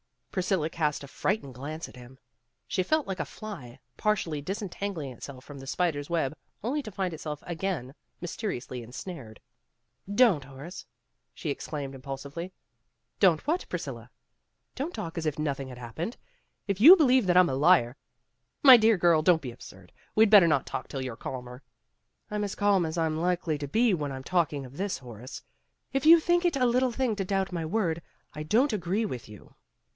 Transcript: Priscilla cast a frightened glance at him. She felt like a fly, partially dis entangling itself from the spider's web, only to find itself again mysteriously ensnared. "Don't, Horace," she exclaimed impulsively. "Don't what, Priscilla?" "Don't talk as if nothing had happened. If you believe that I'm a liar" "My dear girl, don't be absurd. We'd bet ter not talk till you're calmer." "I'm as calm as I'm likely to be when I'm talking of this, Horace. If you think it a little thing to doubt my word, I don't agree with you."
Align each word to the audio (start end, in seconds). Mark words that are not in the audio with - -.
Priscilla 0.31 0.67
cast 0.69 1.03
a 1.03 1.07
frightened 1.09 1.53
glance 1.53 1.87
at 1.89 1.97
him. 1.97 2.17
She 2.65 2.83
felt 2.83 3.05
like 3.05 3.19
a 3.19 3.25
fly, 3.25 3.79
partially 3.97 4.41
dis 4.41 4.61
entangling 4.61 5.11
itself 5.11 5.43
from 5.43 5.59
the 5.59 5.67
spider's 5.67 6.09
web, 6.09 6.33
only 6.63 6.81
to 6.81 6.89
find 6.89 7.13
itself 7.13 7.43
again 7.45 7.93
mysteriously 8.21 8.81
ensnared. 8.81 9.41
"Don't, 10.11 10.45
Horace," 10.45 10.85
she 11.35 11.49
exclaimed 11.49 11.93
impulsively. 11.93 12.53
"Don't 13.19 13.45
what, 13.45 13.65
Priscilla?" 13.69 14.09
"Don't 14.77 14.93
talk 14.93 15.17
as 15.17 15.25
if 15.25 15.37
nothing 15.37 15.67
had 15.67 15.77
happened. 15.77 16.15
If 16.65 16.79
you 16.81 16.95
believe 16.95 17.27
that 17.27 17.37
I'm 17.37 17.49
a 17.49 17.53
liar" 17.53 17.97
"My 18.63 18.77
dear 18.77 18.97
girl, 18.97 19.21
don't 19.21 19.41
be 19.41 19.51
absurd. 19.51 19.91
We'd 20.15 20.29
bet 20.29 20.41
ter 20.41 20.47
not 20.47 20.65
talk 20.65 20.87
till 20.87 21.03
you're 21.03 21.17
calmer." 21.17 21.61
"I'm 22.31 22.45
as 22.45 22.55
calm 22.55 22.85
as 22.87 22.97
I'm 22.97 23.17
likely 23.19 23.57
to 23.57 23.67
be 23.67 23.93
when 23.93 24.13
I'm 24.13 24.23
talking 24.23 24.65
of 24.65 24.77
this, 24.77 24.99
Horace. 24.99 25.43
If 25.91 26.05
you 26.07 26.21
think 26.21 26.45
it 26.45 26.55
a 26.55 26.65
little 26.65 26.93
thing 26.93 27.17
to 27.17 27.25
doubt 27.25 27.51
my 27.51 27.65
word, 27.65 28.01
I 28.33 28.41
don't 28.43 28.73
agree 28.73 29.05
with 29.05 29.27
you." 29.29 29.55